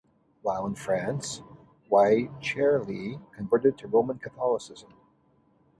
[0.41, 1.43] While in France,
[1.87, 4.95] Wycherley converted to Roman Catholicism.